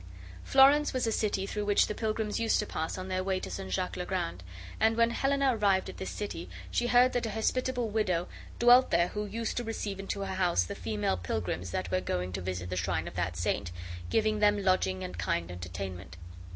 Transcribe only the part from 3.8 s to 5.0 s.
le Grand; and